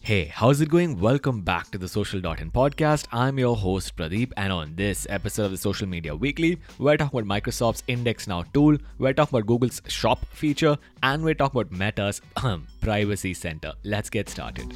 Hey, 0.00 0.26
how's 0.26 0.60
it 0.60 0.68
going? 0.68 1.00
Welcome 1.00 1.42
back 1.42 1.70
to 1.70 1.78
the 1.78 1.88
Social.in 1.88 2.50
podcast. 2.50 3.06
I'm 3.12 3.38
your 3.38 3.56
host 3.56 3.96
Pradeep, 3.96 4.32
and 4.36 4.52
on 4.52 4.76
this 4.76 5.06
episode 5.10 5.46
of 5.46 5.50
the 5.50 5.56
Social 5.56 5.86
Media 5.86 6.14
Weekly, 6.14 6.58
we're 6.78 6.96
talking 6.96 7.20
about 7.20 7.42
Microsoft's 7.42 7.82
Index 7.86 8.26
Now 8.26 8.44
tool, 8.54 8.78
we're 8.98 9.12
talking 9.12 9.38
about 9.38 9.46
Google's 9.46 9.82
Shop 9.88 10.24
feature, 10.30 10.78
and 11.02 11.24
we're 11.24 11.34
talking 11.34 11.60
about 11.60 11.72
Meta's 11.72 12.20
Privacy 12.80 13.34
Center. 13.34 13.72
Let's 13.82 14.08
get 14.08 14.28
started. 14.28 14.72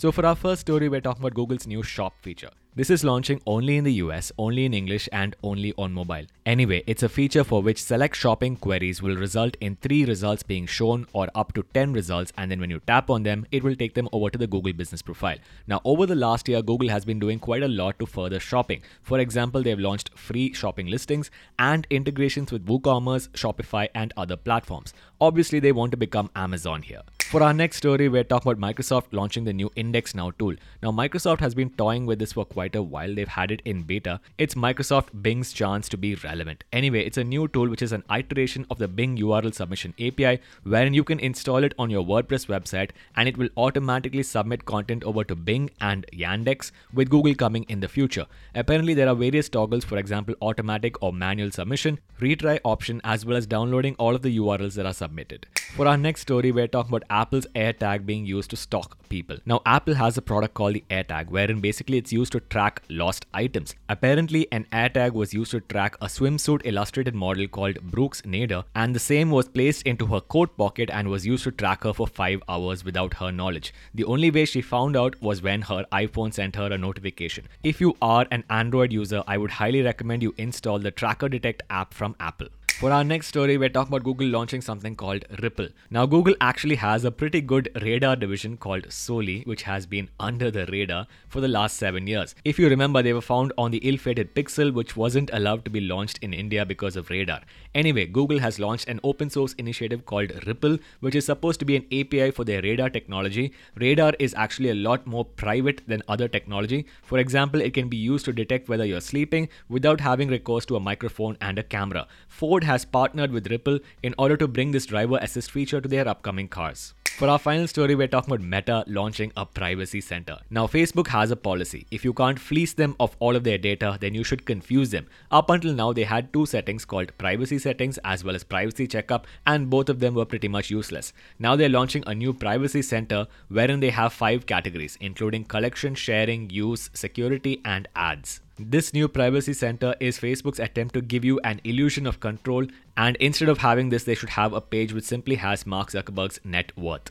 So, 0.00 0.10
for 0.10 0.24
our 0.24 0.34
first 0.34 0.62
story, 0.62 0.88
we're 0.88 1.02
talking 1.02 1.20
about 1.20 1.34
Google's 1.34 1.66
new 1.66 1.82
Shop 1.82 2.14
feature. 2.22 2.48
This 2.74 2.88
is 2.88 3.04
launching 3.04 3.42
only 3.46 3.76
in 3.76 3.84
the 3.84 3.92
US, 4.04 4.32
only 4.38 4.64
in 4.64 4.72
English, 4.72 5.10
and 5.12 5.36
only 5.42 5.74
on 5.76 5.92
mobile. 5.92 6.24
Anyway, 6.46 6.82
it's 6.86 7.02
a 7.02 7.08
feature 7.10 7.44
for 7.44 7.60
which 7.60 7.82
select 7.82 8.16
shopping 8.16 8.56
queries 8.56 9.02
will 9.02 9.16
result 9.16 9.58
in 9.60 9.76
three 9.76 10.06
results 10.06 10.42
being 10.42 10.64
shown 10.64 11.06
or 11.12 11.28
up 11.34 11.52
to 11.52 11.64
10 11.74 11.92
results, 11.92 12.32
and 12.38 12.50
then 12.50 12.60
when 12.60 12.70
you 12.70 12.80
tap 12.86 13.10
on 13.10 13.24
them, 13.24 13.44
it 13.52 13.62
will 13.62 13.76
take 13.76 13.92
them 13.92 14.08
over 14.10 14.30
to 14.30 14.38
the 14.38 14.46
Google 14.46 14.72
business 14.72 15.02
profile. 15.02 15.36
Now, 15.66 15.82
over 15.84 16.06
the 16.06 16.14
last 16.14 16.48
year, 16.48 16.62
Google 16.62 16.88
has 16.88 17.04
been 17.04 17.18
doing 17.18 17.38
quite 17.38 17.62
a 17.62 17.68
lot 17.68 17.98
to 17.98 18.06
further 18.06 18.40
shopping. 18.40 18.80
For 19.02 19.18
example, 19.18 19.62
they've 19.62 19.78
launched 19.78 20.16
free 20.16 20.54
shopping 20.54 20.86
listings 20.86 21.30
and 21.58 21.86
integrations 21.90 22.50
with 22.50 22.64
WooCommerce, 22.64 23.28
Shopify, 23.32 23.88
and 23.94 24.14
other 24.16 24.38
platforms. 24.38 24.94
Obviously, 25.20 25.60
they 25.60 25.72
want 25.72 25.90
to 25.90 25.98
become 25.98 26.30
Amazon 26.34 26.80
here. 26.80 27.02
For 27.30 27.44
our 27.44 27.54
next 27.54 27.76
story, 27.76 28.08
we're 28.08 28.24
talking 28.24 28.50
about 28.50 28.60
Microsoft 28.60 29.12
launching 29.12 29.44
the 29.44 29.52
new 29.52 29.70
Index 29.76 30.16
Now 30.16 30.32
tool. 30.32 30.56
Now, 30.82 30.90
Microsoft 30.90 31.38
has 31.38 31.54
been 31.54 31.70
toying 31.70 32.04
with 32.04 32.18
this 32.18 32.32
for 32.32 32.44
quite 32.44 32.74
a 32.74 32.82
while. 32.82 33.14
They've 33.14 33.28
had 33.28 33.52
it 33.52 33.62
in 33.64 33.84
beta. 33.84 34.18
It's 34.36 34.56
Microsoft 34.56 35.22
Bing's 35.22 35.52
chance 35.52 35.88
to 35.90 35.96
be 35.96 36.16
relevant. 36.16 36.64
Anyway, 36.72 37.04
it's 37.06 37.18
a 37.18 37.22
new 37.22 37.46
tool 37.46 37.68
which 37.68 37.82
is 37.82 37.92
an 37.92 38.02
iteration 38.10 38.66
of 38.68 38.78
the 38.78 38.88
Bing 38.88 39.16
URL 39.16 39.54
submission 39.54 39.94
API, 40.00 40.40
wherein 40.64 40.92
you 40.92 41.04
can 41.04 41.20
install 41.20 41.62
it 41.62 41.72
on 41.78 41.88
your 41.88 42.04
WordPress 42.04 42.46
website 42.48 42.90
and 43.14 43.28
it 43.28 43.36
will 43.36 43.50
automatically 43.56 44.24
submit 44.24 44.64
content 44.64 45.04
over 45.04 45.22
to 45.22 45.36
Bing 45.36 45.70
and 45.80 46.06
Yandex, 46.12 46.72
with 46.92 47.10
Google 47.10 47.36
coming 47.36 47.64
in 47.68 47.78
the 47.78 47.86
future. 47.86 48.26
Apparently, 48.56 48.92
there 48.92 49.08
are 49.08 49.14
various 49.14 49.48
toggles, 49.48 49.84
for 49.84 49.98
example, 49.98 50.34
automatic 50.42 51.00
or 51.00 51.12
manual 51.12 51.52
submission, 51.52 52.00
retry 52.20 52.58
option, 52.64 53.00
as 53.04 53.24
well 53.24 53.36
as 53.36 53.46
downloading 53.46 53.94
all 54.00 54.16
of 54.16 54.22
the 54.22 54.36
URLs 54.36 54.74
that 54.74 54.84
are 54.84 54.92
submitted. 54.92 55.46
For 55.76 55.86
our 55.86 55.96
next 55.96 56.22
story, 56.22 56.50
we're 56.50 56.66
talking 56.66 56.92
about 56.92 57.19
Apple's 57.20 57.46
AirTag 57.54 58.06
being 58.06 58.24
used 58.24 58.50
to 58.50 58.56
stalk 58.56 58.96
people. 59.10 59.36
Now, 59.44 59.60
Apple 59.66 59.94
has 59.94 60.16
a 60.16 60.22
product 60.22 60.54
called 60.54 60.74
the 60.74 60.84
AirTag, 60.88 61.28
wherein 61.28 61.60
basically 61.60 61.98
it's 61.98 62.12
used 62.12 62.32
to 62.32 62.40
track 62.40 62.82
lost 62.88 63.26
items. 63.34 63.74
Apparently, 63.90 64.46
an 64.50 64.66
AirTag 64.72 65.12
was 65.12 65.34
used 65.34 65.50
to 65.50 65.60
track 65.60 65.96
a 66.00 66.06
swimsuit 66.06 66.62
illustrated 66.64 67.14
model 67.14 67.46
called 67.46 67.82
Brooks 67.82 68.22
Nader, 68.22 68.64
and 68.74 68.94
the 68.94 68.98
same 68.98 69.30
was 69.30 69.48
placed 69.48 69.82
into 69.82 70.06
her 70.06 70.20
coat 70.20 70.56
pocket 70.56 70.88
and 70.90 71.10
was 71.10 71.26
used 71.26 71.44
to 71.44 71.50
track 71.50 71.84
her 71.84 71.92
for 71.92 72.06
5 72.06 72.42
hours 72.48 72.84
without 72.86 73.12
her 73.14 73.30
knowledge. 73.30 73.74
The 73.94 74.04
only 74.04 74.30
way 74.30 74.46
she 74.46 74.62
found 74.62 74.96
out 74.96 75.20
was 75.20 75.42
when 75.42 75.60
her 75.62 75.84
iPhone 75.92 76.32
sent 76.32 76.56
her 76.56 76.72
a 76.72 76.78
notification. 76.78 77.48
If 77.62 77.82
you 77.82 77.96
are 78.00 78.26
an 78.30 78.44
Android 78.48 78.94
user, 78.94 79.22
I 79.26 79.36
would 79.36 79.50
highly 79.50 79.82
recommend 79.82 80.22
you 80.22 80.34
install 80.38 80.78
the 80.78 80.90
Tracker 80.90 81.28
Detect 81.28 81.62
app 81.68 81.92
from 81.92 82.16
Apple. 82.18 82.48
For 82.80 82.90
our 82.90 83.04
next 83.04 83.26
story, 83.26 83.58
we're 83.58 83.68
talking 83.68 83.92
about 83.92 84.04
Google 84.04 84.28
launching 84.28 84.62
something 84.62 84.96
called 84.96 85.26
Ripple. 85.42 85.68
Now, 85.90 86.06
Google 86.06 86.34
actually 86.40 86.76
has 86.76 87.04
a 87.04 87.10
pretty 87.10 87.42
good 87.42 87.68
radar 87.82 88.16
division 88.16 88.56
called 88.56 88.90
Soli, 88.90 89.42
which 89.42 89.64
has 89.64 89.84
been 89.84 90.08
under 90.18 90.50
the 90.50 90.64
radar 90.64 91.06
for 91.28 91.42
the 91.42 91.48
last 91.48 91.76
seven 91.76 92.06
years. 92.06 92.34
If 92.42 92.58
you 92.58 92.70
remember, 92.70 93.02
they 93.02 93.12
were 93.12 93.20
found 93.20 93.52
on 93.58 93.70
the 93.70 93.86
ill 93.86 93.98
fated 93.98 94.34
Pixel, 94.34 94.72
which 94.72 94.96
wasn't 94.96 95.28
allowed 95.34 95.66
to 95.66 95.70
be 95.70 95.82
launched 95.82 96.20
in 96.22 96.32
India 96.32 96.64
because 96.64 96.96
of 96.96 97.10
radar. 97.10 97.42
Anyway, 97.74 98.06
Google 98.06 98.38
has 98.38 98.58
launched 98.58 98.88
an 98.88 98.98
open 99.04 99.28
source 99.28 99.52
initiative 99.58 100.06
called 100.06 100.32
Ripple, 100.46 100.78
which 101.00 101.14
is 101.14 101.26
supposed 101.26 101.60
to 101.60 101.66
be 101.66 101.76
an 101.76 101.84
API 101.92 102.30
for 102.30 102.44
their 102.46 102.62
radar 102.62 102.88
technology. 102.88 103.52
Radar 103.76 104.14
is 104.18 104.32
actually 104.38 104.70
a 104.70 104.74
lot 104.74 105.06
more 105.06 105.26
private 105.26 105.82
than 105.86 106.02
other 106.08 106.28
technology. 106.28 106.86
For 107.02 107.18
example, 107.18 107.60
it 107.60 107.74
can 107.74 107.90
be 107.90 107.98
used 107.98 108.24
to 108.24 108.32
detect 108.32 108.70
whether 108.70 108.86
you're 108.86 109.02
sleeping 109.02 109.50
without 109.68 110.00
having 110.00 110.30
recourse 110.30 110.64
to 110.64 110.76
a 110.76 110.80
microphone 110.80 111.36
and 111.42 111.58
a 111.58 111.62
camera. 111.62 112.08
Ford 112.26 112.69
has 112.70 112.84
partnered 112.84 113.32
with 113.32 113.50
Ripple 113.50 113.80
in 114.02 114.14
order 114.16 114.36
to 114.36 114.46
bring 114.46 114.70
this 114.70 114.86
driver 114.86 115.18
assist 115.20 115.50
feature 115.50 115.80
to 115.80 115.88
their 115.88 116.06
upcoming 116.06 116.48
cars. 116.48 116.94
For 117.20 117.28
our 117.28 117.38
final 117.38 117.66
story, 117.66 117.94
we're 117.94 118.08
talking 118.08 118.32
about 118.32 118.46
Meta 118.46 118.82
launching 118.86 119.30
a 119.36 119.44
privacy 119.44 120.00
center. 120.00 120.38
Now, 120.48 120.66
Facebook 120.66 121.08
has 121.08 121.30
a 121.30 121.36
policy. 121.36 121.86
If 121.90 122.02
you 122.02 122.14
can't 122.14 122.38
fleece 122.38 122.72
them 122.72 122.94
of 122.98 123.14
all 123.18 123.36
of 123.36 123.44
their 123.44 123.58
data, 123.58 123.98
then 124.00 124.14
you 124.14 124.24
should 124.24 124.46
confuse 124.46 124.90
them. 124.90 125.06
Up 125.30 125.50
until 125.50 125.74
now, 125.74 125.92
they 125.92 126.04
had 126.04 126.32
two 126.32 126.46
settings 126.46 126.86
called 126.86 127.12
privacy 127.18 127.58
settings 127.58 127.98
as 128.04 128.24
well 128.24 128.34
as 128.34 128.44
privacy 128.44 128.86
checkup, 128.86 129.26
and 129.46 129.68
both 129.68 129.90
of 129.90 130.00
them 130.00 130.14
were 130.14 130.24
pretty 130.24 130.48
much 130.48 130.70
useless. 130.70 131.12
Now 131.38 131.56
they're 131.56 131.68
launching 131.68 132.04
a 132.06 132.14
new 132.14 132.32
privacy 132.32 132.80
center 132.80 133.26
wherein 133.48 133.80
they 133.80 133.90
have 133.90 134.14
five 134.14 134.46
categories, 134.46 134.96
including 135.00 135.44
collection, 135.44 135.94
sharing, 135.94 136.48
use, 136.48 136.88
security, 136.94 137.60
and 137.64 137.86
ads. 137.94 138.40
This 138.62 138.92
new 138.92 139.08
privacy 139.08 139.54
center 139.54 139.94
is 140.00 140.18
Facebook's 140.18 140.60
attempt 140.60 140.92
to 140.92 141.00
give 141.00 141.24
you 141.24 141.40
an 141.44 141.62
illusion 141.64 142.06
of 142.06 142.20
control, 142.20 142.66
and 142.94 143.16
instead 143.16 143.48
of 143.48 143.56
having 143.56 143.88
this, 143.88 144.04
they 144.04 144.14
should 144.14 144.28
have 144.28 144.52
a 144.52 144.60
page 144.60 144.92
which 144.92 145.04
simply 145.04 145.36
has 145.36 145.64
Mark 145.64 145.90
Zuckerberg's 145.90 146.40
net 146.44 146.76
worth. 146.76 147.10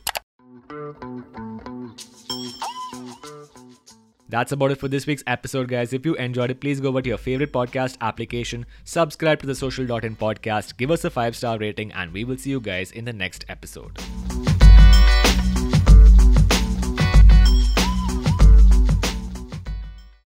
That's 4.28 4.52
about 4.52 4.70
it 4.70 4.78
for 4.78 4.86
this 4.86 5.08
week's 5.08 5.24
episode, 5.26 5.66
guys. 5.66 5.92
If 5.92 6.06
you 6.06 6.14
enjoyed 6.14 6.52
it, 6.52 6.60
please 6.60 6.78
go 6.78 6.90
over 6.90 7.02
to 7.02 7.08
your 7.08 7.18
favorite 7.18 7.52
podcast 7.52 7.96
application, 8.00 8.64
subscribe 8.84 9.40
to 9.40 9.48
the 9.48 9.56
Social.in 9.56 10.14
podcast, 10.14 10.76
give 10.76 10.92
us 10.92 11.04
a 11.04 11.10
five 11.10 11.34
star 11.34 11.58
rating, 11.58 11.90
and 11.90 12.12
we 12.12 12.22
will 12.22 12.38
see 12.38 12.50
you 12.50 12.60
guys 12.60 12.92
in 12.92 13.06
the 13.06 13.12
next 13.12 13.44
episode. 13.48 13.98